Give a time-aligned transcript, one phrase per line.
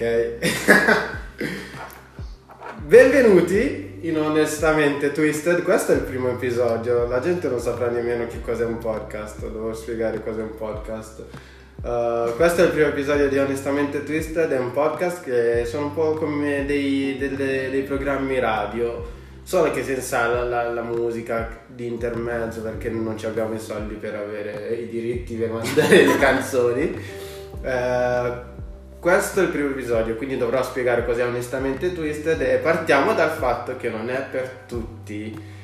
[0.00, 0.38] Ok.
[2.86, 5.62] Benvenuti in Onestamente Twisted.
[5.62, 7.06] Questo è il primo episodio.
[7.06, 9.42] La gente non saprà nemmeno che cos'è un podcast.
[9.42, 11.24] Devo spiegare cos'è un podcast.
[11.82, 14.50] Uh, questo è il primo episodio di Onestamente Twisted.
[14.50, 19.06] È un podcast che sono un po' come dei, delle, dei programmi radio.
[19.42, 23.96] Solo che senza la, la, la, musica di intermezzo perché non ci abbiamo i soldi
[23.96, 26.98] per avere i diritti per mandare le canzoni.
[27.62, 28.49] Uh,
[29.00, 33.76] questo è il primo episodio, quindi dovrò spiegare cos'è onestamente Twisted e partiamo dal fatto
[33.78, 35.58] che non è per tutti.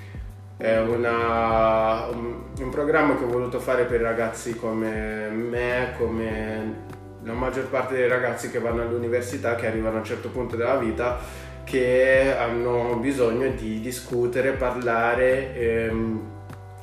[0.56, 6.84] È una, un, un, programma che ho voluto fare per ragazzi come me, come
[7.24, 10.76] la maggior parte dei ragazzi che vanno all'università, che arrivano a un certo punto della
[10.76, 11.18] vita,
[11.64, 16.20] che hanno bisogno di discutere, parlare, ehm,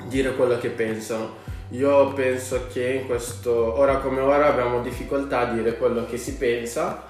[0.06, 1.42] dire quello che pensano
[1.74, 6.36] io penso che in questo, ora come ora, abbiamo difficoltà a dire quello che si
[6.36, 7.02] pensa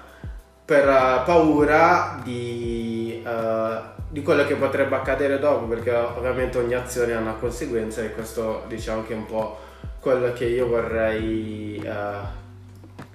[0.65, 7.13] per uh, paura di, uh, di, quello che potrebbe accadere dopo, perché ovviamente ogni azione
[7.13, 9.59] ha una conseguenza e questo diciamo che è un po'
[9.99, 12.25] quello che io vorrei uh,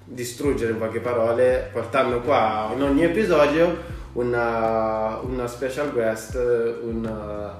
[0.05, 7.59] distruggere in poche parole, portando qua in ogni episodio una, una special guest, un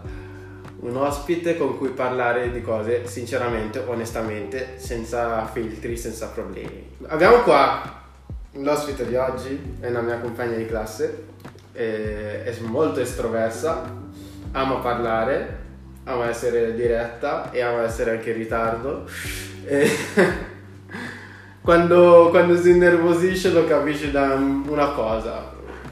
[0.81, 6.95] un ospite con cui parlare di cose sinceramente, onestamente, senza filtri, senza problemi.
[7.07, 7.99] Abbiamo qua
[8.53, 11.25] l'ospite di oggi, è una mia compagna di classe,
[11.71, 13.83] è, molto estroversa,
[14.51, 15.59] ama parlare,
[16.05, 19.05] ama essere diretta e ama essere anche in ritardo.
[21.61, 25.50] Quando, quando si innervosisce lo capisce da una cosa,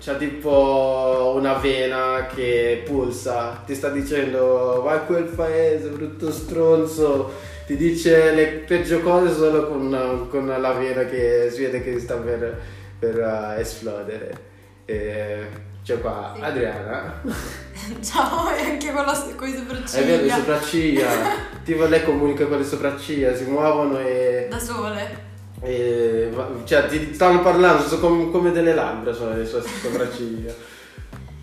[0.09, 7.31] c'ha tipo una vena che pulsa, ti sta dicendo vai a quel paese, brutto stronzo,
[7.67, 12.15] ti dice le peggio cose solo con, con la vena che si vede che sta
[12.15, 12.59] per,
[12.97, 14.47] per uh, esplodere.
[14.85, 15.47] E
[15.83, 17.21] c'è qua Adriana.
[18.01, 20.01] Ciao, e anche con, la, con le sopracciglia.
[20.01, 21.07] È vero, le sopracciglia.
[21.63, 24.47] tipo lei comunica con le sopracciglia, si muovono e...
[24.49, 25.27] Da sole.
[25.61, 26.31] E,
[26.63, 30.53] cioè, ti stanno parlando, sono come, come delle labbra sono le sue sopracciglia.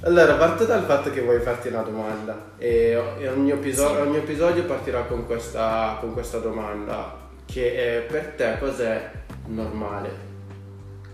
[0.00, 4.08] Allora, parto dal fatto che vuoi farti una domanda e, e ogni, episodio, sì.
[4.08, 9.10] ogni, episodio, partirà con questa, con questa domanda che è per te cos'è
[9.46, 10.24] normale?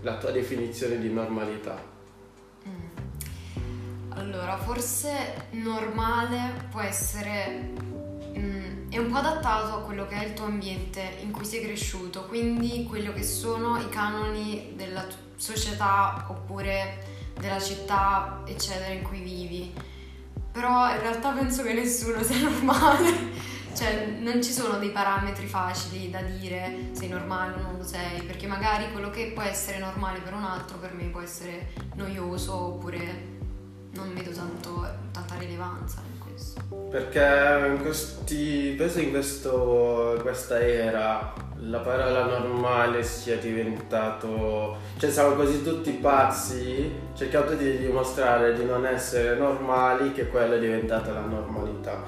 [0.01, 1.75] La tua definizione di normalità.
[2.67, 4.09] Mm.
[4.09, 7.71] Allora, forse normale può essere
[8.37, 8.62] mm,
[8.93, 12.25] è un po' adattato a quello che è il tuo ambiente in cui sei cresciuto,
[12.25, 15.03] quindi quello che sono i canoni della
[15.35, 17.03] società oppure
[17.39, 19.73] della città, eccetera, in cui vivi.
[20.51, 23.31] Però in realtà penso che nessuno sia normale.
[23.73, 28.21] cioè, non ci sono dei parametri facili da dire sei normale o non lo sei,
[28.21, 32.55] perché magari quello che può essere normale per un altro per me può essere noioso
[32.55, 33.39] oppure
[33.93, 36.12] non vedo tanto, tanta rilevanza.
[36.89, 44.77] Perché in questi, penso in questo, questa era la parola normale sia diventato...
[44.97, 50.59] cioè siamo così tutti pazzi, cercato di dimostrare di non essere normali che quella è
[50.59, 52.03] diventata la normalità.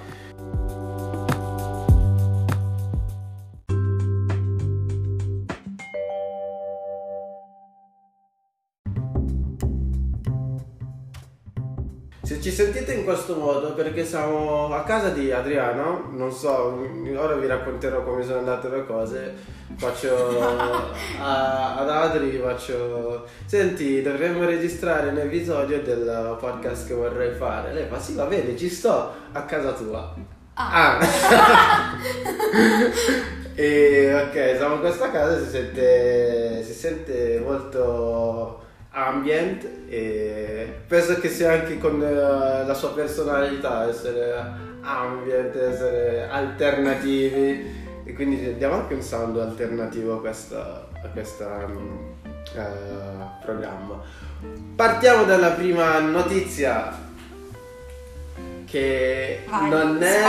[12.55, 18.01] Sentite in questo modo perché siamo a casa di Adriano, non so, ora vi racconterò
[18.01, 19.33] come sono andate le cose,
[19.75, 20.39] faccio
[21.19, 27.88] a, ad Adri, faccio, senti dovremmo registrare un episodio del podcast che vorrei fare, lei
[27.89, 30.13] fa sì va bene ci sto a casa tua.
[30.53, 30.97] Ah.
[30.97, 30.99] ah.
[33.53, 38.63] e ok, siamo in questa casa, si sente, si sente molto
[38.95, 44.33] ambient e penso che sia anche con uh, la sua personalità essere
[44.81, 52.16] ambient, essere alternativi e quindi diamo anche un sound alternativo a questo um,
[52.55, 54.02] uh, programma.
[54.75, 57.03] Partiamo dalla prima notizia
[58.66, 60.22] che Vai, non, è,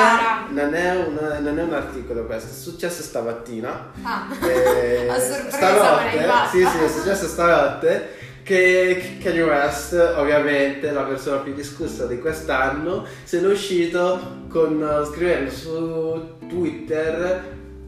[0.50, 3.93] non, è una, non, è, un articolo questo, è successo stamattina.
[4.02, 11.02] Ah, eh, a sorpresa stanotte, sì sì, è successo stanotte che Kanye West, ovviamente la
[11.02, 17.43] persona più discussa di quest'anno, se n'è uscito con, uh, scrivendo su Twitter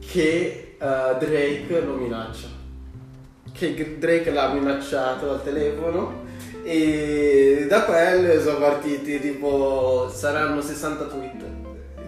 [0.05, 2.49] che uh, Drake lo minaccia.
[3.53, 6.27] Che Drake l'ha minacciato al telefono
[6.65, 11.45] e da quello sono partiti tipo saranno 60 tweet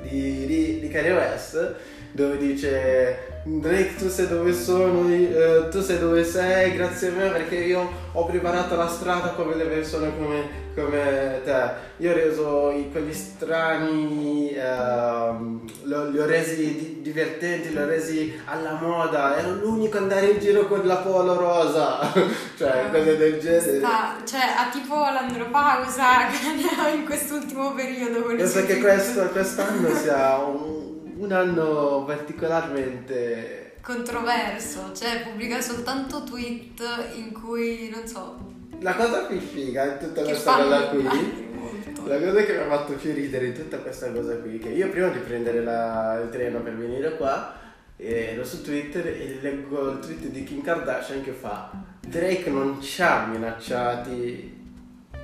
[0.03, 1.75] di, di, di Kanye West
[2.11, 7.31] dove dice Drake tu sei dove sono, eh, tu sei dove sei grazie a me
[7.31, 11.89] perché io ho preparato la strada come le persone come, come te.
[11.99, 18.39] Io ho reso i, quegli strani, uh, li ho resi di, divertenti, li ho resi
[18.45, 22.13] alla moda, ero l'unico ad andare in giro con la polo rosa,
[22.59, 23.79] cioè uh, cose del genere.
[23.79, 26.29] Sta, cioè ha tipo l'andropausa
[26.93, 28.23] in quest'ultimo periodo.
[28.23, 30.80] Penso che questo, quest'anno sia un
[31.21, 36.83] un anno particolarmente controverso, cioè pubblica soltanto tweet
[37.17, 38.49] in cui non so.
[38.81, 41.03] La cosa più figa in tutta questa cosa qui,
[42.05, 44.89] la cosa che mi ha fatto più ridere in tutta questa cosa qui, che io
[44.89, 47.55] prima di prendere la, il treno per venire qua,
[47.97, 51.71] ero su Twitter e leggo il tweet di Kim Kardashian che fa
[52.01, 54.59] Drake non ci ha minacciati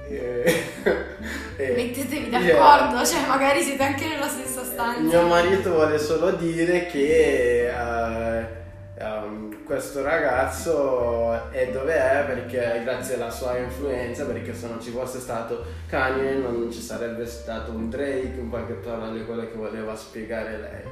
[0.08, 0.64] eh,
[1.56, 3.04] eh, Mettetevi d'accordo, yeah.
[3.04, 5.00] cioè magari siete anche nella stessa stanza.
[5.00, 13.14] Mio marito vuole solo dire che uh, um, questo ragazzo è dove è perché grazie
[13.14, 17.88] alla sua influenza, perché se non ci fosse stato Kanye non ci sarebbe stato un
[17.88, 20.82] Drake, un qualche parole quello che voleva spiegare lei.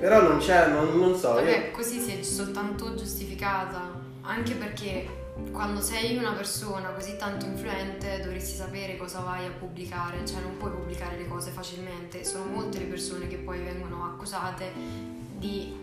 [0.00, 1.34] Però non c'è, non, non so.
[1.34, 1.70] Vabbè, io...
[1.70, 5.17] così si è soltanto giustificata, anche perché
[5.52, 10.56] quando sei una persona così tanto influente dovresti sapere cosa vai a pubblicare, cioè non
[10.56, 15.74] puoi pubblicare le cose facilmente, sono molte le persone che poi vengono accusate di,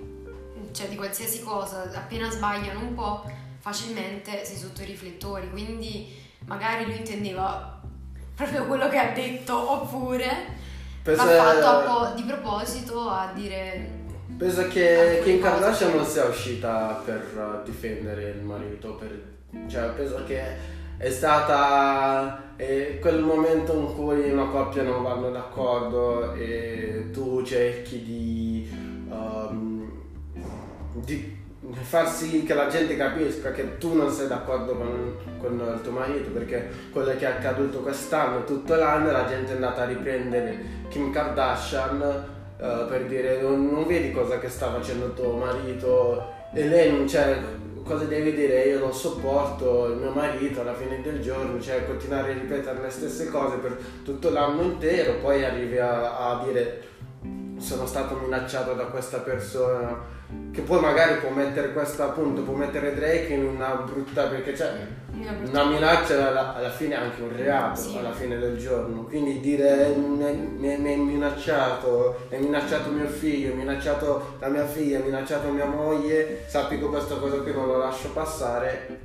[0.71, 3.29] cioè di qualsiasi cosa, appena sbagliano un po'
[3.59, 6.13] facilmente sei sotto i riflettori, quindi
[6.45, 7.81] magari lui intendeva
[8.35, 10.63] proprio quello che ha detto oppure
[11.01, 12.15] Penso l'ha fatto è...
[12.15, 14.03] di proposito a dire
[14.37, 19.34] Penso che Kim Kardashian non sia uscita per difendere il marito, per
[19.67, 20.41] cioè, penso che
[20.97, 28.01] è stata è quel momento in cui una coppia non vanno d'accordo e tu cerchi
[28.01, 28.69] di,
[29.09, 29.91] um,
[30.93, 31.43] di
[31.81, 35.91] far sì che la gente capisca che tu non sei d'accordo con, con, il tuo
[35.91, 40.57] marito perché quello che è accaduto quest'anno tutto l'anno la gente è andata a riprendere
[40.87, 42.25] Kim Kardashian
[42.57, 46.31] uh, per dire non, non, vedi cosa che sta facendo tuo marito?
[46.53, 47.37] E lei non c'è
[47.85, 48.63] cosa devi dire?
[48.63, 52.89] Io non sopporto il mio marito alla fine del giorno, cioè continuare a ripetere le
[52.89, 56.93] stesse cose per tutto l'anno intero, poi arrivi a, a dire
[57.57, 60.13] sono stato minacciato da questa persona
[60.55, 64.71] che poi magari può mettere questo appunto può mettere Drake in una brutta perché c'è
[65.11, 67.97] una minaccia alla, alla fine è anche un reato sì.
[67.97, 69.03] alla fine del giorno.
[69.03, 75.03] Quindi dire mi hai minacciato hai minacciato mio figlio hai minacciato la mia figlia hai
[75.03, 78.99] minacciato mia moglie sappi che questa cosa qui non lo lascio passare.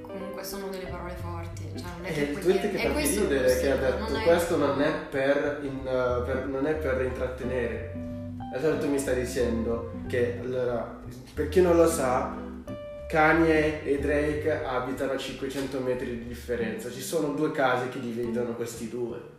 [0.00, 4.56] Comunque sono delle parole forti cioè non è che il tweet che ha detto questo
[4.56, 8.06] non è per, in, per, non è per intrattenere
[8.58, 11.00] allora tu mi stai dicendo che, allora,
[11.32, 12.34] per chi non lo sa,
[13.08, 16.90] Kanye e Drake abitano a 500 metri di differenza.
[16.90, 19.36] Ci sono due case che dividono questi due.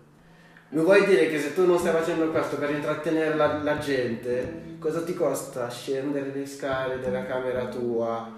[0.70, 4.78] Mi vuoi dire che se tu non stai facendo questo per intrattenere la, la gente,
[4.80, 8.32] cosa ti costa scendere le scale della camera tua,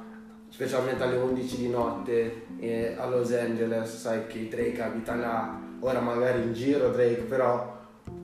[0.50, 3.96] specialmente alle 11 di notte eh, a Los Angeles?
[3.98, 7.81] Sai che Drake abita là, ora magari in giro Drake, però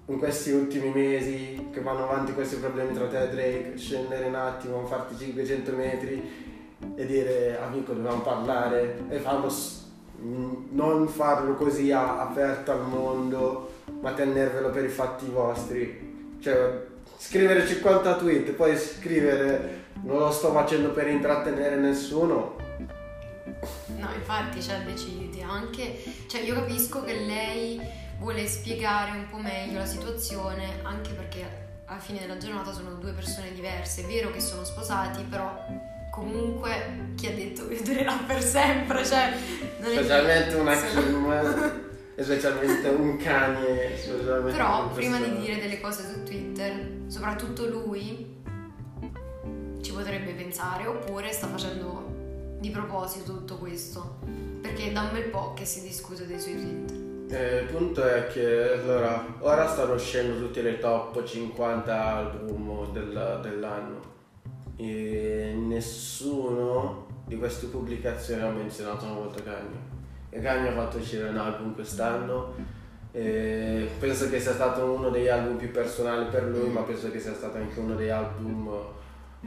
[0.09, 4.35] in questi ultimi mesi che vanno avanti questi problemi tra te e Drake, scendere un
[4.35, 6.45] attimo, farti 500 metri
[6.95, 9.51] e dire amico dobbiamo parlare e farlo,
[10.19, 16.35] non farlo così aperto al mondo ma tenervelo per i fatti vostri.
[16.39, 16.85] Cioè
[17.17, 22.55] scrivere 50 tweet poi scrivere non lo sto facendo per intrattenere nessuno.
[23.97, 27.81] No, infatti, cioè, deciditi anche, cioè, io capisco che lei
[28.19, 33.11] vuole spiegare un po' meglio la situazione, anche perché alla fine della giornata sono due
[33.11, 34.03] persone diverse.
[34.03, 35.65] È vero che sono sposati, però
[36.11, 39.33] comunque chi ha detto che durerà per sempre, cioè
[39.79, 41.31] non specialmente una Kim
[42.15, 43.89] e specialmente un cane.
[44.51, 48.35] Però prima di dire delle cose su Twitter, soprattutto lui
[49.81, 54.17] ci potrebbe pensare oppure sta facendo di proposito tutto questo,
[54.61, 57.06] perché da un bel po' che si discute dei suoi tweet.
[57.29, 63.39] Eh, il punto è che allora, ora stanno uscendo tutti le top 50 album del,
[63.41, 64.15] dell'anno.
[64.77, 69.95] E nessuno di queste pubblicazioni ha menzionato una volta Kanye.
[70.29, 72.53] E Kanye ha fatto uscire un album quest'anno.
[73.11, 77.19] E penso che sia stato uno degli album più personali per lui, ma penso che
[77.19, 78.69] sia stato anche uno degli album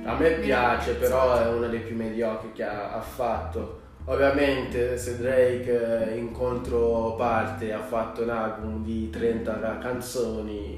[0.04, 3.79] a me piace, però è uno dei più mediocri che ha, ha fatto
[4.10, 10.76] Ovviamente se Drake in controparte ha fatto un album di 30 canzoni,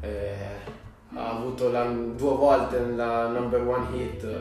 [0.00, 0.32] eh,
[1.14, 4.38] ha avuto la- due volte la number one hit, eh,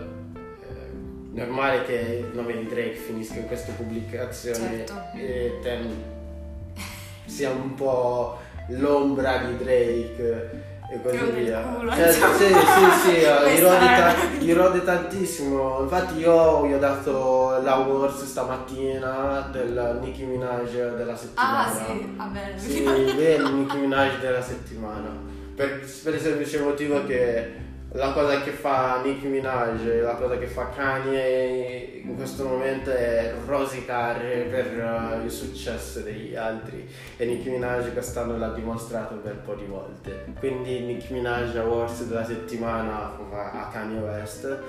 [1.33, 4.93] normale che il nome di Drake finisca in queste pubblicazioni Certo.
[5.17, 5.79] e te
[7.25, 8.37] sia un po'
[8.69, 11.61] l'ombra di Drake e così nel via.
[11.61, 12.33] culo, Cioè, insomma.
[12.35, 13.11] sì, sì, sì,
[13.55, 15.79] gli rode, ta- gli rode tantissimo.
[15.81, 21.63] Infatti io gli ho dato l'awards stamattina del Nicki Minaj della settimana.
[21.65, 22.59] Ah sì, va bene.
[22.59, 22.81] Sì,
[23.15, 25.09] bene, Nicki Minaj della settimana.
[25.55, 30.45] Per, per il semplice motivo che la cosa che fa Nicki Minaj, la cosa che
[30.45, 37.49] fa Kanye in questo momento è rosicare per eh, il successo degli altri e Nicki
[37.49, 40.25] Minaj quest'anno l'ha dimostrato per un po' di volte.
[40.39, 44.59] Quindi Nicki Minaj Awards della settimana a Kanye West.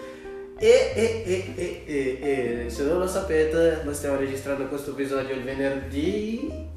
[0.58, 5.44] E, e, e, e, e se non lo sapete, noi stiamo registrando questo episodio il
[5.44, 6.68] venerdì.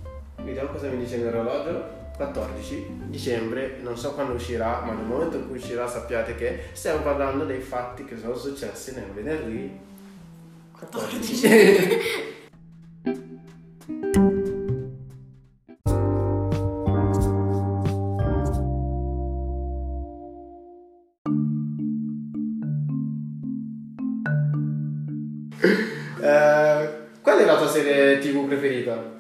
[0.44, 2.05] Vediamo cosa mi dice l'orologio.
[2.15, 7.01] 14 dicembre, non so quando uscirà, ma nel momento in cui uscirà sappiate che stiamo
[7.01, 9.77] parlando dei fatti che sono successi nel venerdì
[10.72, 12.34] 14.
[26.27, 26.89] Eh,
[27.22, 29.14] qual è la tua serie tv preferita?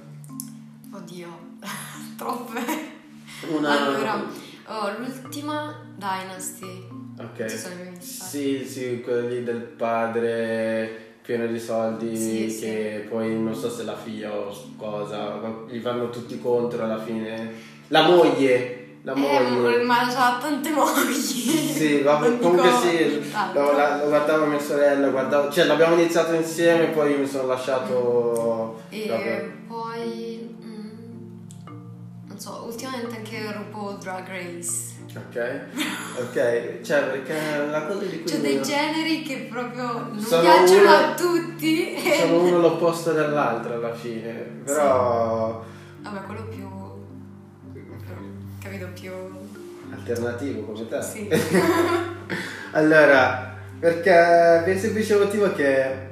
[3.57, 3.85] Una...
[3.85, 4.23] Allora,
[4.67, 6.87] oh, l'ultima Dynasty.
[7.19, 7.45] Ok.
[7.45, 8.01] Ci sono i.
[8.01, 13.95] Sì, sì, quelli del padre pieno di soldi Sì, che poi non so se la
[13.95, 17.51] figlia o cosa, gli vanno tutti contro alla fine.
[17.87, 19.81] La moglie, la moglie.
[19.81, 21.13] Eh, ma c'ha tante mogli.
[21.13, 26.33] Sì, vabbè, comunque dico sì, lo, la- lo guardavo mia sorella, guardavo, cioè l'abbiamo iniziato
[26.33, 28.81] insieme poi mi sono lasciato...
[28.89, 29.49] E vabbè.
[29.67, 30.24] poi...
[32.35, 34.93] non so, ultimamente anche RuPaul Drag Race.
[35.15, 35.59] Ok,
[36.19, 37.33] ok, cioè perché
[37.69, 38.23] la cosa di cui...
[38.25, 41.97] C'è dei generi che proprio non piacciono uno- a tutti.
[42.19, 44.33] Sono uno l'opposto dell'altro alla fine,
[44.65, 45.63] però...
[46.01, 46.67] Vabbè, quello più...
[48.59, 49.11] capito, più...
[49.91, 51.01] alternativo come te.
[51.01, 51.29] Sì.
[52.71, 56.09] allora, perché per il semplice motivo che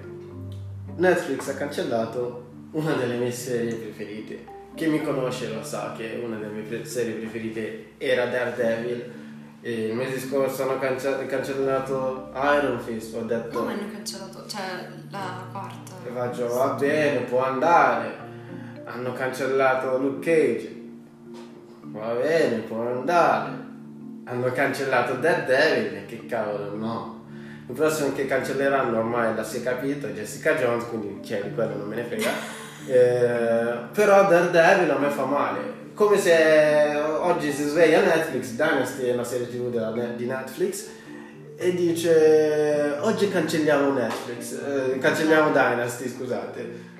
[0.95, 4.52] Netflix ha cancellato una delle mie serie preferite.
[4.75, 9.11] Chi mi conosce lo sa che una delle mie serie preferite era Daredevil.
[9.61, 13.15] E il mese scorso hanno cance- cancellato Iron Fist.
[13.15, 14.61] Ho detto, No, ma hanno cancellato, cioè
[15.09, 15.91] la quarta.
[16.05, 18.11] e faccio, va bene, può andare.
[18.83, 20.81] Hanno cancellato Luke Cage.
[21.83, 23.51] Va bene, può andare.
[24.25, 25.95] Hanno cancellato Daredevil.
[25.97, 27.25] e Che cavolo, no.
[27.69, 31.41] Il prossimo che cancelleranno ormai la si è capito, è Jessica Jones, quindi chi è
[31.41, 32.29] di quello non me ne frega.
[32.87, 35.81] Eh, però Daredevil a me fa male.
[35.93, 40.85] Come se oggi si sveglia Netflix, Dynasty è una serie tv della- di Netflix,
[41.55, 46.91] e dice oggi cancelliamo Netflix, eh, cancelliamo Dynasty, scusate.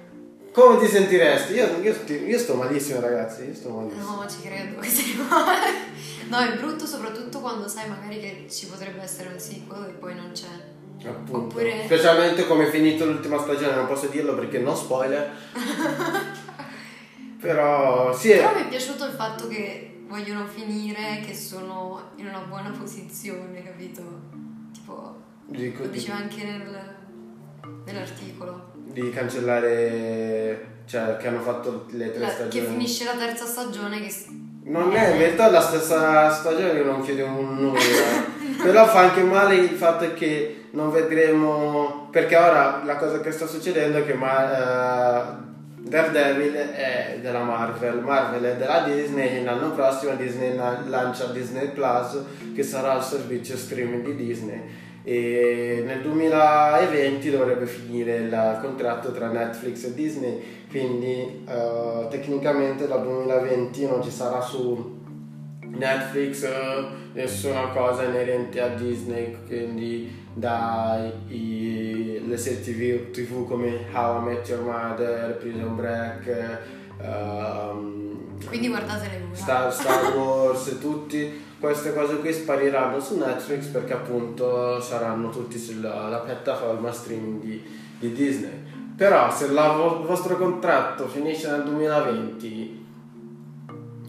[0.53, 1.53] Come ti sentiresti?
[1.53, 1.95] Io, io,
[2.27, 4.21] io sto malissimo ragazzi, io sto malissimo.
[4.21, 5.91] No, ci credo che sei male.
[6.29, 10.13] No, è brutto soprattutto quando sai magari che ci potrebbe essere un sequel e poi
[10.15, 10.45] non c'è.
[11.05, 11.37] Appunto.
[11.57, 15.31] Oppure- Specialmente come è finito l'ultima stagione, non posso dirlo perché no spoiler.
[17.39, 22.39] Però sì, Però mi è piaciuto il fatto che vogliono finire, che sono in una
[22.47, 24.01] buona posizione, capito?
[24.71, 25.15] Tipo,
[25.47, 26.95] dico, lo di, diceva anche nel,
[27.85, 28.71] nell'articolo.
[28.75, 32.65] di cancellare, cioè che hanno fatto le tre La- stagioni.
[32.65, 34.13] che finisce la terza stagione che...
[34.65, 37.81] Non è, in verità la stessa stagione non chiede un nulla.
[38.63, 42.07] Però fa anche male il fatto che non vedremo.
[42.11, 45.43] Perché ora la cosa che sta succedendo è che ma, eh,
[45.77, 51.71] Daredevil è della Marvel, Marvel è della Disney e l'anno prossimo Disney la- lancia Disney
[51.71, 52.17] Plus
[52.55, 54.61] che sarà il servizio streaming di Disney
[55.03, 63.03] e nel 2020 dovrebbe finire il contratto tra Netflix e Disney quindi eh, tecnicamente dal
[63.03, 65.01] 2020 non ci sarà su
[65.67, 74.19] Netflix eh, nessuna cosa inerente a Disney quindi dai le serie TV, TV come How
[74.19, 76.59] I Met Your Mother, Prison Break
[76.99, 78.11] ehm,
[78.47, 79.35] Quindi guardatele voi.
[79.35, 86.09] Star, Star Wars tutti queste cose qui spariranno su Netflix perché appunto saranno tutti sulla
[86.09, 87.63] la piattaforma streaming di,
[87.99, 89.53] di Disney però se il
[90.05, 92.82] vostro contratto finisce nel 2020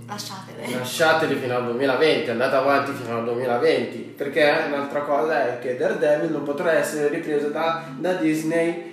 [0.07, 0.79] Lasciatele.
[0.79, 6.31] lasciateli fino al 2020 andate avanti fino al 2020 perché un'altra cosa è che Daredevil
[6.31, 8.93] non potrà essere ripreso da, da Disney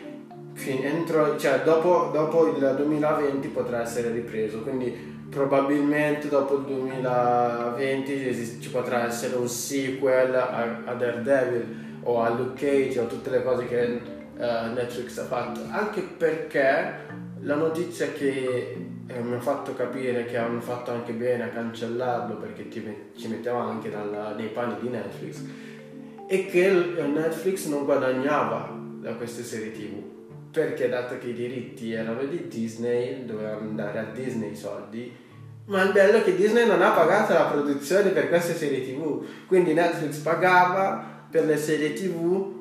[0.64, 8.70] entro, cioè dopo, dopo il 2020 potrà essere ripreso quindi probabilmente dopo il 2020 ci
[8.70, 13.66] potrà essere un sequel a, a Daredevil o a Luke Cage o tutte le cose
[13.68, 14.02] che
[14.38, 16.94] uh, Netflix ha fatto, anche perché
[17.42, 18.76] la notizia che
[19.14, 23.62] eh, mi ha fatto capire che hanno fatto anche bene a cancellarlo perché ci metteva
[23.62, 25.42] anche dalla, nei panni di Netflix.
[26.28, 30.10] È che Netflix non guadagnava da queste serie tv
[30.52, 35.14] perché dato che i diritti erano di Disney dovevano andare a Disney i soldi.
[35.66, 39.24] Ma il bello è che Disney non ha pagato la produzione per queste serie tv
[39.46, 42.60] quindi Netflix pagava per le serie tv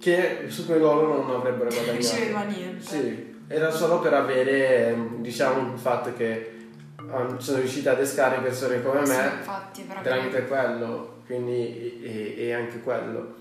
[0.00, 1.86] che su cui loro non avrebbero guadagnato.
[1.86, 2.84] non riceveva niente.
[2.84, 6.68] Sì era solo per avere diciamo il fatto che
[7.00, 12.52] um, sono riuscita ad escare persone come sì, me infatti, tramite quello quindi e, e
[12.52, 13.36] anche quello.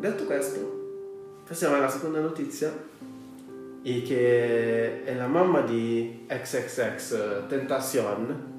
[0.00, 0.84] Detto questo
[1.46, 2.72] passiamo alla seconda notizia
[3.88, 8.54] e che è la mamma di XXX Tentacion.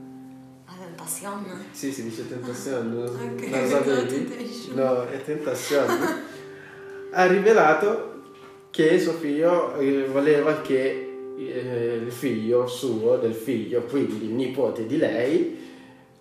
[0.64, 1.66] Ah, Tentacion?
[1.72, 3.50] Sì, si dice Tentacion, okay.
[3.50, 4.72] non sapevi?
[4.74, 5.90] No, è Tentacion.
[7.12, 8.22] ha rivelato
[8.70, 14.86] che suo figlio eh, voleva che eh, il figlio suo, del figlio, quindi il nipote
[14.86, 15.60] di lei,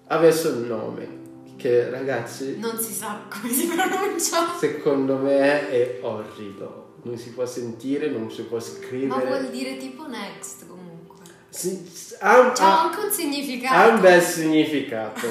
[0.08, 1.25] avesse un nome.
[1.56, 2.58] Che ragazzi...
[2.58, 4.52] Non si sa come si pronuncia.
[4.58, 9.25] Secondo me è orrido non si può sentire, non si può scrivere.
[9.25, 11.25] Ma vuol dire tipo next comunque.
[11.48, 13.75] Sì, ha, C'ha anche un significato.
[13.75, 15.26] Ha un bel significato.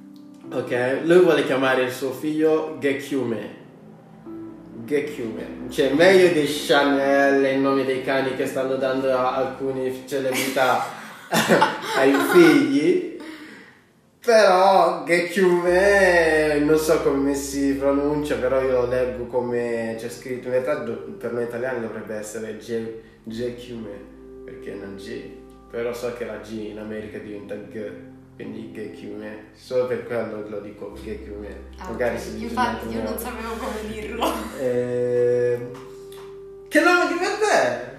[0.50, 1.00] ok?
[1.04, 3.58] Lui vuole chiamare il suo figlio Gekyume.
[4.84, 5.68] Gekyume.
[5.68, 10.86] Cioè meglio di Chanel e il nome dei cani che stanno dando a alcune celebrità
[11.96, 13.19] ai figli
[14.22, 20.48] però Gekyume non so come si pronuncia, però io lo leggo come c'è scritto.
[20.48, 20.80] In realtà
[21.18, 22.58] per noi italiani dovrebbe essere
[23.24, 23.90] Gekyume,
[24.44, 25.38] perché non G.
[25.70, 27.90] Però so che la G in America diventa G,
[28.34, 29.46] quindi Gekyume.
[29.54, 31.68] Solo per quello lo dico Gekyume.
[31.78, 32.28] Ah, Magari okay.
[32.28, 34.32] si Infatti io non sapevo come dirlo.
[34.58, 35.88] Eh...
[36.68, 37.96] Che nome di me Beh,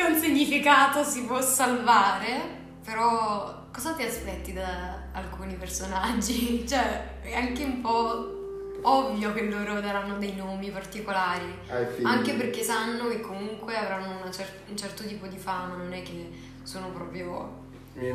[0.00, 6.64] ha un significato si può salvare, però cosa ti aspetti da alcuni personaggi?
[6.68, 8.38] Cioè, è anche un po'
[8.82, 11.54] ovvio che loro daranno dei nomi particolari,
[12.02, 16.30] anche perché sanno che comunque avranno cer- un certo tipo di fama, non è che
[16.62, 17.58] sono proprio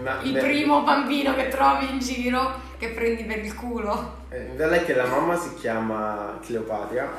[0.02, 4.24] ma, il beh, primo bambino che trovi in giro che prendi per il culo.
[4.30, 7.12] Eh, è che la mamma si chiama Cleopatra,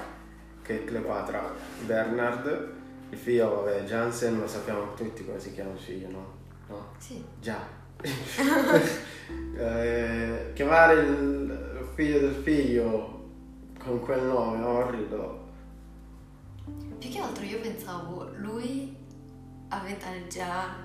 [0.63, 2.76] che è Cleopatra Bernard
[3.11, 6.35] il figlio, vabbè, Jansen, lo sappiamo tutti come si chiama il figlio, no?
[6.69, 6.93] No?
[6.99, 7.25] Sì.
[7.41, 7.59] Già.
[9.57, 13.25] eh, chiamare il figlio del figlio
[13.83, 15.45] con quel nome orrido.
[16.99, 18.97] Più che altro io pensavo, lui
[19.69, 20.77] a vent'anni già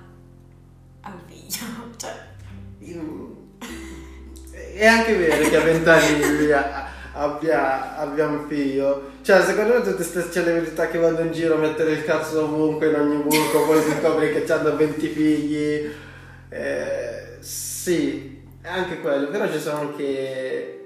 [1.00, 2.30] al figlio, cioè...
[2.78, 3.40] Io...
[4.50, 9.10] È anche vero che a vent'anni lui ha abbia, abbia un figlio.
[9.22, 12.88] Cioè, secondo me tutte queste celebrità che vanno in giro a mettere il cazzo ovunque,
[12.88, 15.90] in ogni buco, poi si scopre che hanno 20 figli.
[16.48, 20.80] Eh, sì, anche quello, però ci sono anche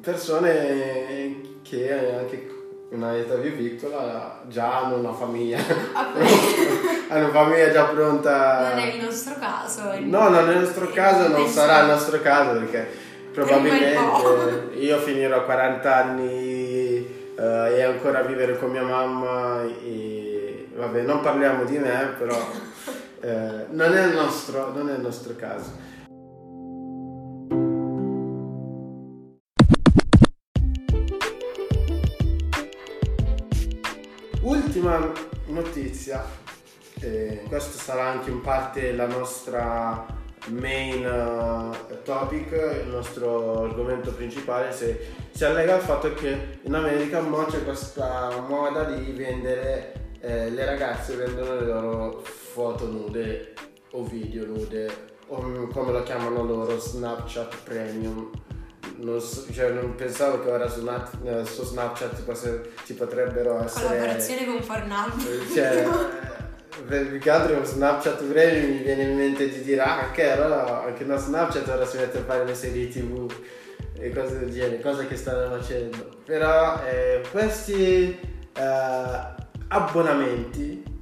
[0.00, 2.50] persone che anche
[2.90, 5.58] una età più piccola già hanno una famiglia
[7.08, 10.88] hanno una famiglia già pronta non è il nostro caso no non è il nostro
[10.88, 13.01] caso non sarà il nostro caso perché
[13.32, 21.20] probabilmente io finirò 40 anni uh, e ancora vivere con mia mamma e vabbè non
[21.20, 25.90] parliamo di me però uh, non, è il nostro, non è il nostro caso.
[34.42, 35.12] Ultima
[35.46, 36.24] notizia
[37.00, 40.06] eh, questo sarà anche in parte la nostra
[40.48, 42.50] main uh, topic,
[42.84, 44.96] il nostro argomento principale, si,
[45.30, 50.64] si allega al fatto che in America mo c'è questa moda di vendere, eh, le
[50.64, 53.54] ragazze vendono le loro foto nude
[53.92, 58.30] o video nude o come lo chiamano loro Snapchat Premium.
[58.96, 62.22] Non, so, cioè, non pensavo che ora su, Nat, eh, su Snapchat
[62.84, 65.88] si potrebbero essere collaborazione con Pornhub cioè,
[66.82, 71.04] più che altro Snapchat breve mi viene in mente di dire ah che allora anche
[71.04, 73.32] no Snapchat ora si mette a fare le serie tv
[73.98, 76.08] e cose del genere, cose che stanno facendo.
[76.24, 78.18] Però eh, questi
[78.52, 79.20] eh,
[79.68, 80.92] abbonamenti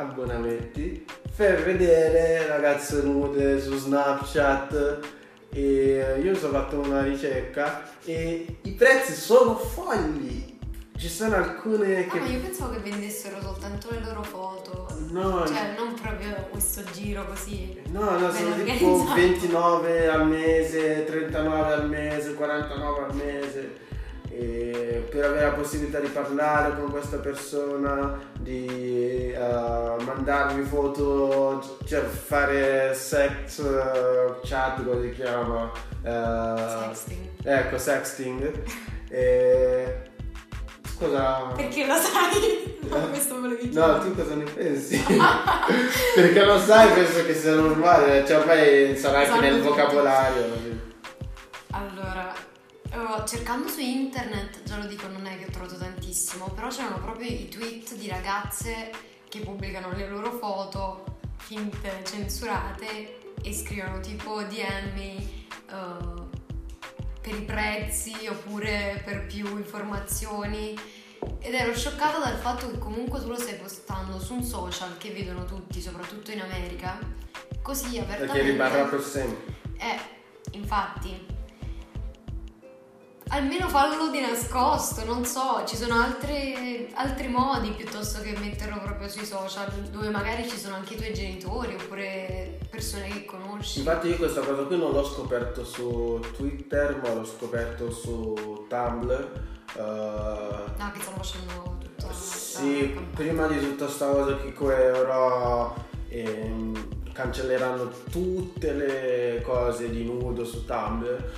[0.00, 1.04] abbonamenti
[1.36, 4.98] per vedere ragazze nude su Snapchat
[5.52, 10.49] e io ho fatto una ricerca e i prezzi sono folli.
[11.00, 12.18] Ci sono alcune che...
[12.18, 14.86] Ah, ma io pensavo che vendessero soltanto le loro foto.
[15.08, 17.80] No, Cioè, non proprio questo giro così.
[17.86, 19.14] no, no, sono tipo organizzato.
[19.14, 23.78] 29 al mese, 39 al mese, 49 al mese.
[24.28, 32.02] E per avere la possibilità di parlare con questa persona, di eh, mandarmi foto, cioè
[32.02, 35.72] fare sex eh, chat, come si chiama?
[36.02, 37.28] Eh, Sexting.
[37.42, 38.62] Ecco, sexting.
[39.12, 40.09] E...
[41.00, 41.52] Scusa.
[41.56, 42.68] Perché lo sai?
[42.90, 43.86] No, questo volevi dire.
[43.86, 44.98] No, tu cosa ne pensi?
[46.16, 50.80] Perché lo sai, penso che sia normale, cioè ormai sarà anche nel vocabolario.
[51.70, 56.66] Allora, eh, cercando su internet, già lo dico, non è che ho trovato tantissimo, però
[56.66, 58.90] c'erano proprio i tweet di ragazze
[59.28, 61.04] che pubblicano le loro foto
[61.36, 66.29] finte, censurate e scrivono tipo DMi eh,
[67.20, 70.78] per i prezzi oppure per più informazioni.
[71.38, 75.10] Ed ero scioccata dal fatto che comunque tu lo stai postando su un social che
[75.10, 76.98] vedono tutti, soprattutto in America,
[77.60, 78.32] così apertamente.
[78.32, 79.54] Perché rimarrà per sempre.
[79.76, 79.98] Eh,
[80.52, 81.38] infatti.
[83.32, 89.08] Almeno fallo di nascosto, non so, ci sono altre- altri modi piuttosto che metterlo proprio
[89.08, 93.78] sui social, dove magari ci sono anche i tuoi genitori oppure persone che conosci.
[93.78, 99.30] Infatti io questa cosa qui non l'ho scoperto su Twitter, ma l'ho scoperto su Tumblr.
[99.76, 104.52] eh, No, che stanno facendo tutta Sì, prima di tutta sta cosa che
[104.90, 105.72] ora
[106.08, 111.32] ehm, cancelleranno tutte le cose di nudo su Tumblr.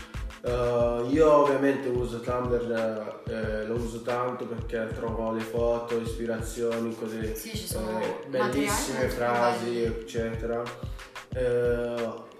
[0.44, 7.34] Eh, io ovviamente uso Tumblr, eh, lo uso tanto perché trovo le foto, ispirazioni, cose
[7.36, 10.62] Sì, eh, bellissime molto frasi, eccetera.
[11.34, 12.30] Eh,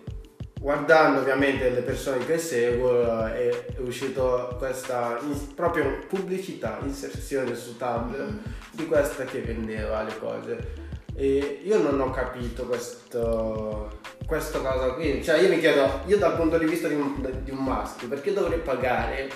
[0.60, 7.76] guardando ovviamente le persone che seguo eh, è, uscito questa in- proprio pubblicità, inserzione su
[7.76, 8.38] Tumblr Mm.
[8.72, 10.81] di questa che vendeva le cose.
[11.14, 15.22] E io non ho capito questo, questa cosa qui.
[15.22, 18.32] Cioè io mi chiedo, io dal punto di vista di un, di un maschio, perché
[18.32, 19.28] dovrei pagare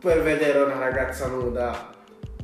[0.00, 1.90] per vedere una ragazza nuda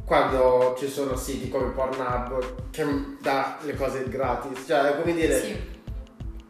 [0.05, 2.87] quando ci sono siti come Pornhub che
[3.21, 4.65] dà le cose gratis?
[4.67, 5.57] Cioè è come dire, Sì.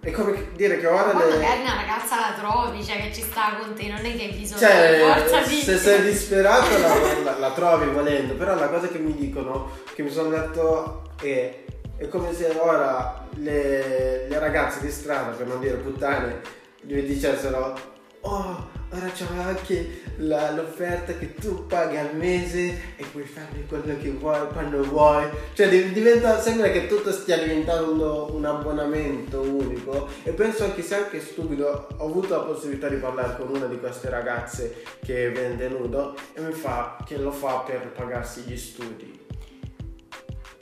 [0.01, 1.37] è come dire che ora Ma le...
[1.39, 4.33] magari una ragazza la trovi, cioè che ci sta con te, non è che hai
[4.39, 5.57] bisogno Cioè, di forza di...
[5.57, 10.03] se sei disperato la, la- la trovi volendo, però la cosa che mi dicono, che
[10.03, 11.65] mi sono detto è,
[11.99, 16.41] è come se ora le, le ragazze di strada, per non dire puttane,
[16.81, 17.77] gli dicessero,
[18.21, 23.99] oh, ora c'è anche la- l'offerta che tu paghi al mese e puoi farmi quello
[24.01, 25.27] che vuoi quando vuoi.
[25.55, 30.99] Cioè div- diventa, sembra che tutto stia diventando un abbonamento unico e penso anche sia
[30.99, 31.89] anche stupido.
[31.97, 36.41] Ho avuto la possibilità di parlare con una di queste ragazze che vende nudo e
[36.43, 39.27] mi fa che lo fa per pagarsi gli studi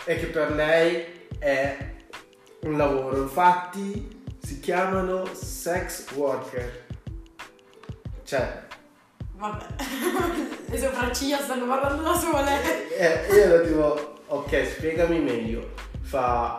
[0.08, 1.94] e che per lei è
[2.60, 3.22] un lavoro.
[3.22, 6.84] Infatti si chiamano sex worker.
[8.24, 8.64] Cioè,
[9.36, 9.66] Vabbè,
[10.70, 12.96] le sopracciglia stanno parlando da sole.
[12.96, 15.72] Eh, io ero tipo, ok, spiegami meglio.
[16.00, 16.58] Fa,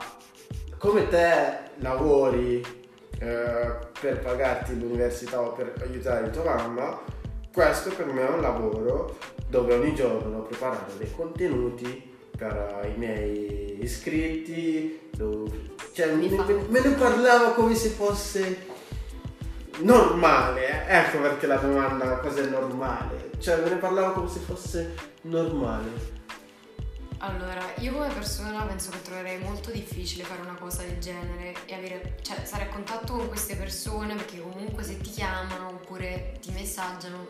[0.77, 2.63] come te lavori
[3.19, 7.01] eh, per pagarti l'università o per aiutare tua mamma,
[7.51, 12.97] questo per me è un lavoro dove ogni giorno devo preparare dei contenuti per i
[12.97, 15.09] miei iscritti.
[15.17, 18.65] dove- cioè, me, me- me ne parlava come se fosse
[19.79, 20.97] normale, eh.
[20.99, 26.15] ecco perché la domanda cosa è normale, cioè me ne parlava come se fosse normale.
[27.19, 31.73] Allora, io come persona penso che troverei molto difficile fare una cosa del genere e
[31.73, 36.51] avere, cioè stare a contatto con queste persone perché comunque se ti chiamano oppure ti
[36.51, 37.25] messaggiano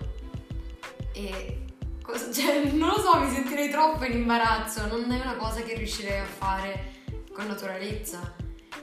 [1.14, 1.67] e
[2.34, 6.20] cioè, non lo so, mi sentirei troppo in imbarazzo, non è una cosa che riuscirei
[6.20, 6.96] a fare
[7.34, 8.36] con naturalezza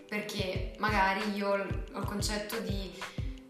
[0.09, 2.93] perché magari io ho il concetto di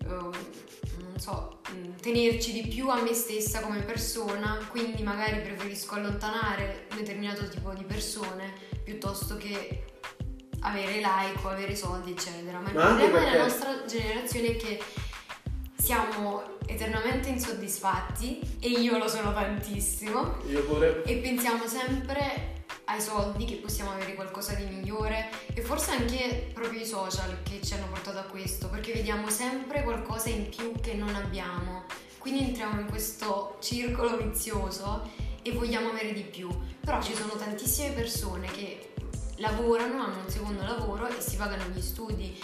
[0.02, 5.94] eh, non so, mh, tenerci di più a me stessa come persona, quindi magari preferisco
[5.94, 9.84] allontanare un determinato tipo di persone piuttosto che
[10.60, 12.58] avere like o avere soldi, eccetera.
[12.58, 14.82] Ma il Ma problema della nostra generazione è che
[15.84, 20.36] siamo eternamente insoddisfatti e io lo sono tantissimo.
[20.48, 21.02] Io pure.
[21.02, 26.80] e pensiamo sempre ai soldi che possiamo avere qualcosa di migliore e forse anche proprio
[26.80, 30.94] i social che ci hanno portato a questo perché vediamo sempre qualcosa in più che
[30.94, 31.84] non abbiamo.
[32.16, 35.10] Quindi entriamo in questo circolo vizioso
[35.42, 36.48] e vogliamo avere di più.
[36.80, 38.94] Però ci sono tantissime persone che
[39.36, 42.40] lavorano, hanno un secondo lavoro e si pagano gli studi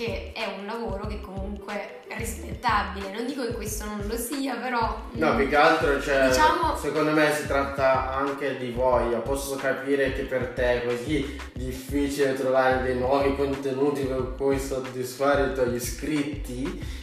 [0.00, 1.74] che è un lavoro che comunque
[2.08, 3.12] è rispettabile.
[3.12, 4.98] Non dico che questo non lo sia, però.
[5.10, 6.74] No, più che altro, cioè, diciamo...
[6.74, 9.18] secondo me si tratta anche di voglia.
[9.18, 15.48] Posso capire che per te è così difficile trovare dei nuovi contenuti per cui soddisfare
[15.48, 16.98] i tuoi iscritti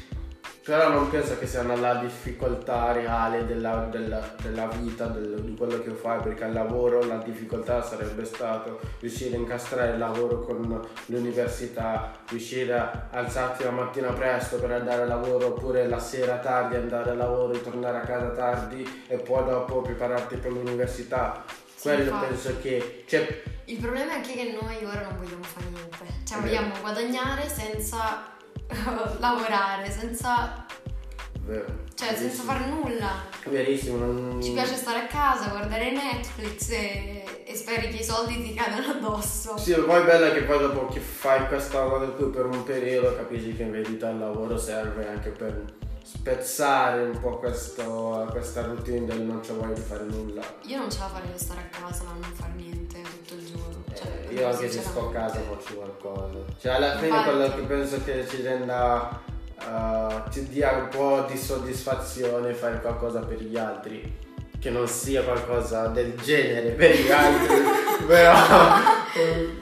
[0.68, 5.82] però non penso che sia la difficoltà reale della, della, della vita, del, di quello
[5.82, 10.86] che fai, perché al lavoro la difficoltà sarebbe stato riuscire a incastrare il lavoro con
[11.06, 16.76] l'università, riuscire a alzarti la mattina presto per andare al lavoro oppure la sera tardi
[16.76, 21.46] andare al lavoro e tornare a casa tardi e poi dopo prepararti per l'università.
[21.76, 22.26] Sì, Quello infatti.
[22.26, 23.04] penso che...
[23.08, 23.44] Cioè...
[23.64, 28.36] Il problema è anche che noi ora non vogliamo fare niente, cioè vogliamo guadagnare senza
[29.20, 30.66] lavorare senza
[31.48, 31.86] Vero.
[31.96, 33.24] Cioè, senza fare nulla.
[33.46, 33.98] Verissimo.
[33.98, 34.44] Non...
[34.44, 38.92] Ci piace stare a casa, guardare Netflix e, e speri che i soldi ti cadano
[38.92, 39.58] addosso.
[39.58, 43.16] Sì, poi è bello che poi dopo che fai questa cosa qui per un periodo
[43.16, 49.06] capisci che in verità il lavoro serve anche per spezzare un po' questo, questa routine
[49.06, 50.42] del non c'è voglia di fare nulla.
[50.64, 52.77] Io non ce la farei stare a casa a non fare niente
[54.38, 56.40] io anche se sto a casa faccio qualcosa.
[56.60, 59.22] Cioè alla fine Infatti, quello che penso che ci renda
[59.66, 64.26] uh, ti dia un po' di soddisfazione fare qualcosa per gli altri
[64.60, 67.56] che non sia qualcosa del genere per gli altri
[68.08, 68.34] però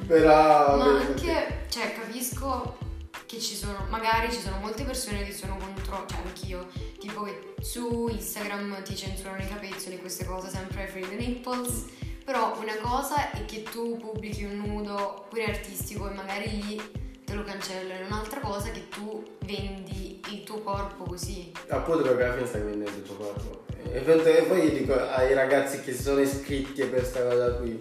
[0.08, 2.78] però ma anche cioè capisco
[3.26, 7.56] che ci sono magari ci sono molte persone che sono contro cioè anch'io tipo che
[7.62, 11.86] su Instagram ti censurano i capezzoli queste cose sempre free the nipples
[12.26, 16.82] però una cosa è che tu pubblichi un nudo pure artistico e magari lì
[17.24, 18.08] te lo cancellano.
[18.08, 21.52] Un'altra cosa è che tu vendi il tuo corpo così.
[21.68, 23.64] Appunto perché alla fine stai vendendo il tuo corpo.
[23.92, 27.78] E poi io dico ai ragazzi che si sono iscritti a questa cosa qui,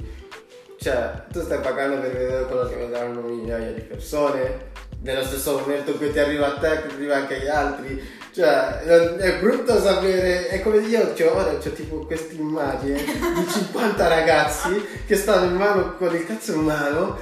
[0.79, 5.93] cioè tu stai pagando per vedere quello che vedranno migliaia di persone, nello stesso momento
[5.93, 8.23] in cui ti arriva a te, arriva anche agli altri.
[8.35, 14.09] Cioè, è brutto sapere, è come io c'ho ora c'ho tipo questa immagine di 50
[14.09, 17.17] ragazzi che stanno in mano con il cazzo in mano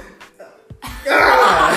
[1.07, 1.71] Ah!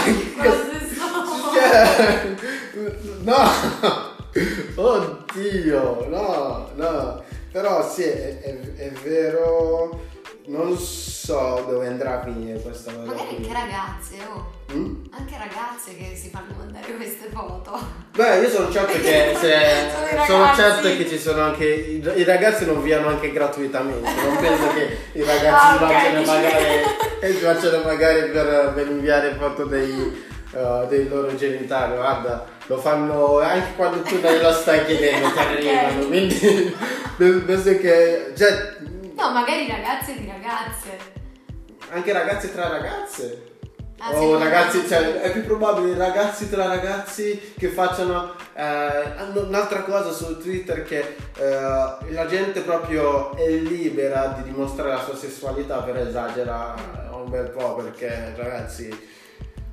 [3.22, 4.14] no!
[4.75, 7.22] Oddio, no, no.
[7.53, 10.01] Però sì, è, è, è vero
[10.46, 13.07] non so dove andrà a finire questa cosa.
[13.07, 14.56] Magari anche ragazze, oh.
[14.72, 15.05] Mm?
[15.11, 17.79] Anche ragazze che si fanno mandare queste foto.
[18.14, 21.64] Beh, io sono certo che se, sono, certo che ci sono anche.
[21.64, 24.11] I, i, ragazzi non viano anche gratuitamente.
[24.22, 25.92] Non penso che i ragazzi ah, okay.
[25.92, 27.33] facciano magari.
[27.38, 31.94] facciano magari per, per inviare foto dei, uh, dei loro genitali.
[31.94, 36.07] Guarda lo fanno anche quando tu non lo stai chiedendo, ti arrivano.
[36.07, 36.76] Quindi
[37.16, 38.33] penso che.
[38.37, 38.74] Cioè,
[39.16, 40.98] No, magari ragazze di ragazze.
[41.90, 43.45] Anche ragazze tra ragazze.
[43.98, 49.85] Ah, o sì, ragazzi, cioè, è più probabile ragazzi tra ragazzi che facciano eh, un'altra
[49.85, 55.78] cosa su Twitter che eh, la gente proprio è libera di dimostrare la sua sessualità
[55.78, 59.14] per esagerare un bel po' perché ragazzi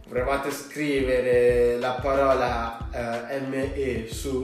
[0.08, 4.42] provate a scrivere la parola eh, ME su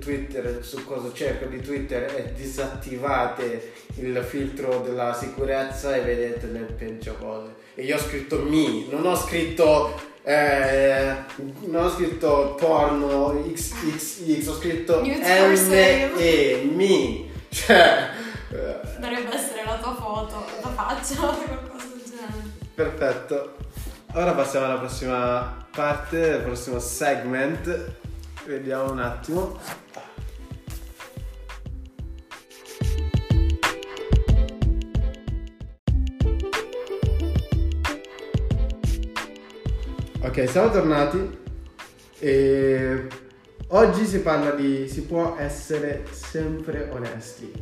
[0.00, 6.60] Twitter, su cosa cerco di Twitter e disattivate il filtro della sicurezza e vedete le
[6.60, 7.63] peggio cose.
[7.74, 11.14] E io ho scritto mi, non ho scritto eh,
[11.66, 17.30] non ho scritto porno XXX, ho scritto ME, mi.
[17.50, 18.08] Cioè,
[18.50, 18.80] eh.
[18.98, 22.50] dovrebbe essere la tua foto, la faccia, qualcosa del genere.
[22.74, 23.56] Perfetto.
[24.14, 27.92] Ora passiamo alla prossima parte, al prossimo segment.
[28.46, 29.60] Vediamo un attimo.
[40.24, 41.38] Ok, siamo tornati
[42.18, 43.06] e
[43.68, 47.52] oggi si parla di si può essere sempre onesti.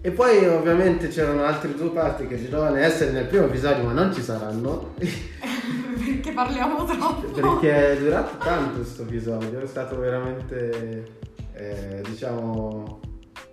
[0.00, 3.92] E poi ovviamente c'erano altre due parti che ci dovevano essere nel primo episodio ma
[3.92, 4.94] non ci saranno.
[4.98, 7.28] perché parliamo troppo.
[7.28, 11.04] Perché è durato tanto questo episodio, è stato veramente,
[11.52, 13.00] eh, diciamo,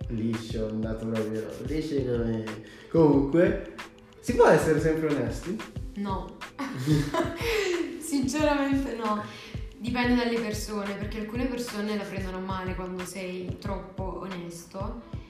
[0.08, 2.44] liscio, è andato proprio liscio come...
[2.90, 3.74] Comunque,
[4.20, 5.84] si può essere sempre onesti?
[5.96, 6.36] No.
[8.00, 9.22] Sinceramente no.
[9.78, 15.24] Dipende dalle persone, perché alcune persone la prendono male quando sei troppo onesto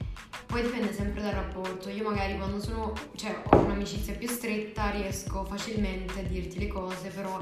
[0.47, 1.89] poi dipende sempre dal rapporto.
[1.89, 7.09] Io magari quando sono, cioè ho un'amicizia più stretta riesco facilmente a dirti le cose,
[7.09, 7.39] però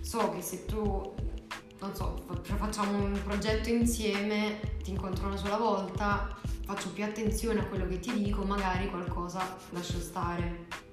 [0.00, 1.14] so che se tu,
[1.80, 7.64] non so, facciamo un progetto insieme, ti incontro una sola volta, faccio più attenzione a
[7.64, 10.83] quello che ti dico, magari qualcosa lascio stare.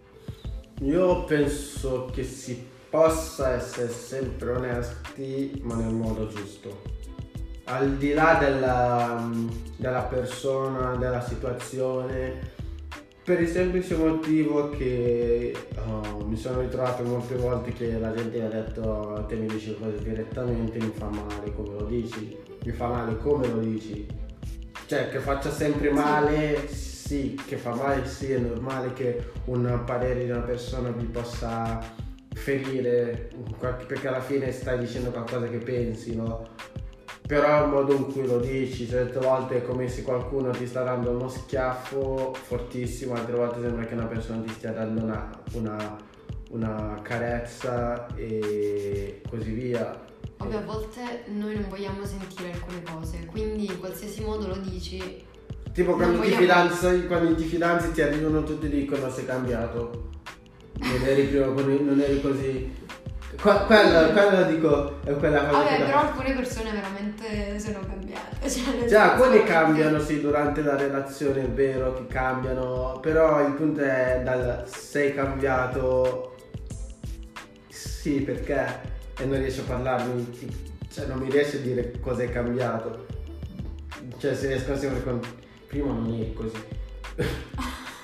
[0.81, 6.81] Io penso che si possa essere sempre onesti, ma nel modo giusto.
[7.65, 9.29] Al di là della,
[9.77, 12.39] della persona, della situazione,
[13.23, 18.45] per il semplice motivo che uh, mi sono ritrovato molte volte che la gente mi
[18.45, 22.87] ha detto te mi dici cose direttamente, mi fa male come lo dici, mi fa
[22.87, 24.07] male come lo dici.
[24.87, 26.67] Cioè che faccia sempre male,
[27.11, 31.77] sì, che fa male, sì, è normale che un parere di una persona vi possa
[32.33, 36.47] ferire, perché alla fine stai dicendo qualcosa che pensi, no?
[37.27, 40.83] però il modo in cui lo dici, certe volte è come se qualcuno ti sta
[40.83, 45.97] dando uno schiaffo fortissimo, altre volte sembra che una persona ti stia dando una, una,
[46.51, 49.99] una carezza e così via.
[50.37, 55.27] Vabbè, a volte noi non vogliamo sentire alcune cose, quindi in qualsiasi modo lo dici.
[55.73, 60.09] Tipo quando, ti, fidanzi, quando ti fidanzi ti arrivano tutti e dicono sei cambiato.
[60.73, 62.79] Non eri, più, non eri così
[63.39, 65.63] Qua, quello, quello dico è quella cosa.
[65.63, 68.49] Vabbè, però alcune persone veramente sono cambiate.
[68.49, 73.81] Cioè, Già, alcune cambiano sì durante la relazione, è vero che cambiano, però il punto
[73.81, 76.35] è dal sei cambiato.
[77.69, 78.89] Sì, perché?
[79.17, 80.39] E non riesco a parlarmi,
[80.91, 83.05] cioè non mi riesco a dire cosa è cambiato.
[84.17, 85.19] Cioè se riesco sempre con.
[85.71, 86.57] Prima non eri così.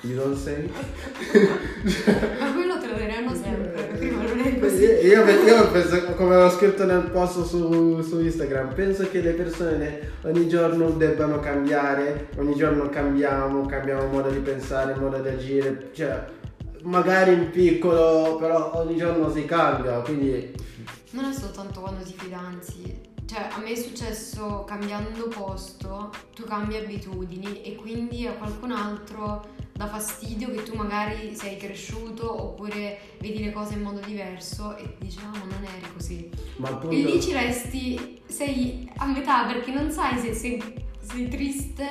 [0.00, 0.70] You don't say?
[2.38, 4.84] Ma quello te lo diranno sempre, prima non è così.
[4.84, 10.12] Io, io penso, come ho scritto nel post su, su, Instagram, penso che le persone
[10.22, 16.24] ogni giorno debbano cambiare, ogni giorno cambiamo, cambiamo modo di pensare, modo di agire, cioè
[16.84, 20.54] magari in piccolo, però ogni giorno si cambia, quindi...
[21.10, 26.76] Non è soltanto quando ti fidanzi, cioè a me è successo cambiando posto, tu cambi
[26.76, 33.44] abitudini e quindi a qualcun altro dà fastidio che tu magari sei cresciuto oppure vedi
[33.44, 36.30] le cose in modo diverso e dici no ma non eri così.
[36.56, 36.96] Ma appunto...
[36.96, 40.62] E lì ci resti, sei a metà perché non sai se sei,
[40.98, 41.86] sei triste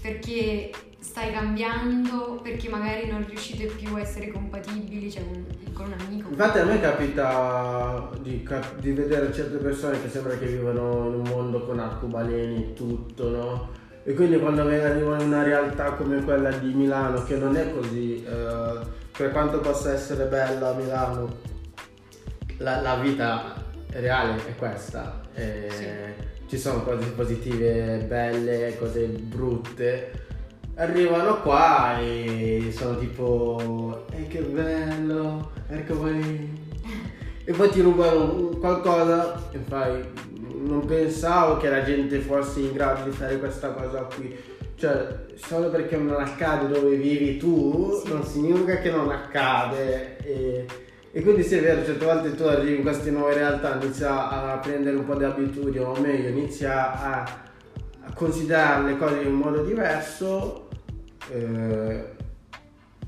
[0.00, 0.70] perché
[1.18, 5.24] stai cambiando, perché magari non riuscite più a essere compatibili cioè,
[5.72, 6.28] con un amico.
[6.28, 11.22] Infatti a me capita di, di vedere certe persone che sembra che vivono in un
[11.28, 13.68] mondo con arcobaleni e tutto, no?
[14.04, 18.24] E quindi quando arrivo in una realtà come quella di Milano, che non è così,
[18.24, 18.78] eh,
[19.16, 21.36] per quanto possa essere bella Milano,
[22.58, 23.54] la, la vita
[23.90, 25.20] reale è questa.
[25.34, 25.86] E sì.
[26.46, 30.26] Ci sono cose positive, belle, cose brutte.
[30.78, 36.66] Arrivano qua e sono tipo, eh che bello, ecco poi...
[37.44, 40.04] E poi ti rubano qualcosa e fai,
[40.64, 44.36] non pensavo che la gente fosse in grado di fare questa cosa qui.
[44.76, 48.12] Cioè, solo perché non accade dove vivi tu, sì.
[48.12, 50.18] non significa che non accade.
[50.18, 50.66] E,
[51.10, 54.60] e quindi sì è vero, certe volte tu arrivi in queste nuove realtà, inizi a
[54.62, 57.42] prendere un po' di abitudini, o meglio, inizi a, a
[58.14, 60.67] considerare le cose in un modo diverso,
[61.30, 62.04] eh,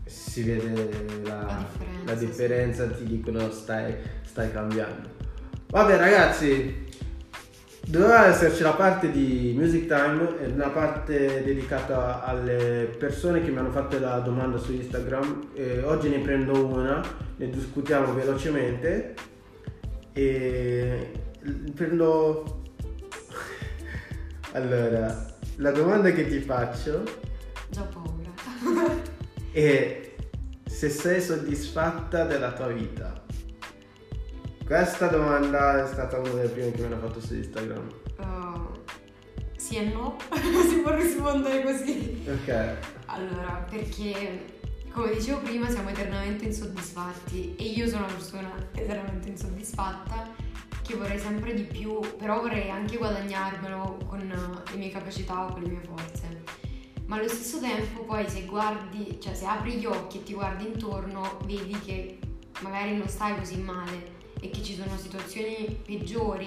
[0.05, 0.75] si vede
[1.23, 2.95] la, la differenza, la differenza sì.
[2.95, 5.09] ti dicono stai, stai cambiando.
[5.69, 6.89] Vabbè ragazzi,
[7.91, 13.59] Doveva esserci la parte di Music Time e una parte dedicata alle persone che mi
[13.59, 15.49] hanno fatto la domanda su Instagram.
[15.55, 17.03] E oggi ne prendo una,
[17.37, 19.15] ne discutiamo velocemente
[20.13, 21.11] e
[21.75, 22.63] prendo...
[24.53, 27.03] allora, la domanda che ti faccio...
[27.71, 27.83] Già
[29.53, 30.15] è
[30.67, 33.23] se sei soddisfatta della tua vita.
[34.65, 37.89] Questa domanda è stata una delle prime che mi hanno fatto su Instagram.
[38.19, 38.71] Uh,
[39.57, 40.17] sì e no,
[40.69, 42.25] si può rispondere così.
[42.29, 42.77] Ok.
[43.07, 44.59] Allora, perché
[44.91, 50.29] come dicevo prima siamo eternamente insoddisfatti e io sono una persona eternamente insoddisfatta
[50.83, 55.63] che vorrei sempre di più, però vorrei anche guadagnarmelo con le mie capacità o con
[55.63, 56.43] le mie forze.
[57.11, 60.65] Ma allo stesso tempo poi se guardi, cioè se apri gli occhi e ti guardi
[60.69, 62.19] intorno, vedi che
[62.61, 66.47] magari non stai così male e che ci sono situazioni peggiori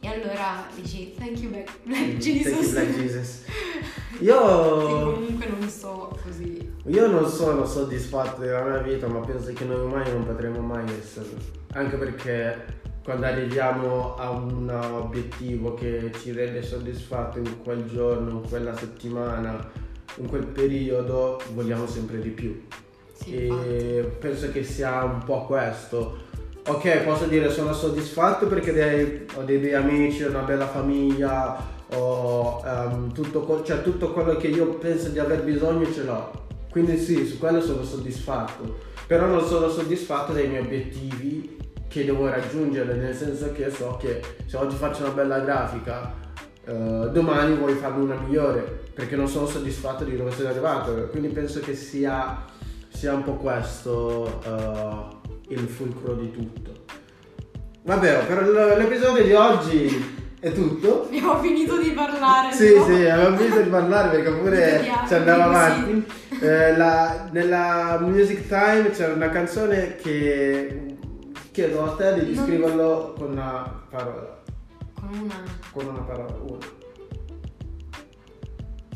[0.00, 2.52] e allora dici thank you Black, Black Jesus.
[2.52, 3.44] Thank you Black Jesus.
[4.20, 5.12] Io...
[5.14, 6.70] comunque non sto così.
[6.84, 10.84] Io non sono soddisfatto della mia vita, ma penso che noi umani non potremo mai
[10.90, 11.38] esserlo.
[11.72, 18.48] Anche perché quando arriviamo a un obiettivo che ci rende soddisfatto in quel giorno, in
[18.48, 19.70] quella settimana,
[20.16, 22.66] in quel periodo, vogliamo sempre di più.
[23.12, 24.16] Sì, e infatti.
[24.18, 26.22] penso che sia un po' questo
[26.66, 31.56] ok, posso dire sono soddisfatto perché dei, ho dei bei amici, una bella famiglia,
[31.94, 36.42] ho um, tutto, cioè, tutto quello che io penso di aver bisogno ce l'ho.
[36.70, 38.92] Quindi sì, su quello sono soddisfatto.
[39.06, 41.56] Però non sono soddisfatto dei miei obiettivi
[41.94, 46.12] che devo raggiungere, nel senso che so che se oggi faccio una bella grafica,
[46.64, 50.90] eh, domani vuoi farne una migliore, perché non sono soddisfatto di dove sono arrivato.
[51.12, 52.46] Quindi penso che sia,
[52.88, 56.72] sia un po' questo eh, il fulcro di tutto.
[57.84, 58.42] Vabbè, per
[58.76, 61.04] l'episodio di oggi è tutto.
[61.14, 62.52] Abbiamo finito di parlare.
[62.52, 62.86] Sì, no?
[62.86, 66.04] sì, abbiamo finito di parlare perché pure ci andava avanti.
[66.40, 70.93] Eh, la- nella Music Time c'era una canzone che
[71.54, 74.42] chiedo a te di descriverlo con una parola.
[74.92, 75.42] Con una?
[75.70, 76.66] Con una parola, una.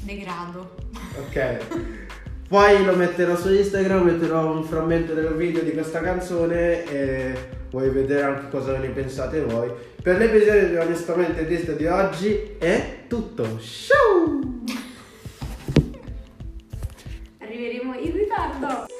[0.02, 0.74] Degrado.
[1.20, 1.58] Ok.
[2.48, 7.34] Poi lo metterò su Instagram, metterò un frammento del video di questa canzone e
[7.70, 9.70] vuoi vedere anche cosa ne pensate voi.
[10.02, 13.44] Per l'episodio di Onestamente Triste di oggi è tutto.
[13.60, 14.40] Ciao!
[17.38, 18.97] Arriveremo in ritardo!